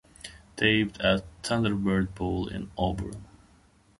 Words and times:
Taped 0.57 0.99
at 0.99 1.23
Thunderbird 1.43 2.15
Bowl 2.15 2.47
in 2.47 2.71
Auburn. 2.75 3.23